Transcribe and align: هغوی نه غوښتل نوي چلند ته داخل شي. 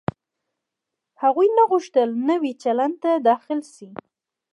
هغوی 1.21 1.47
نه 1.57 1.63
غوښتل 1.71 2.09
نوي 2.29 2.51
چلند 2.63 2.95
ته 3.03 3.11
داخل 3.29 3.59
شي. 3.73 3.89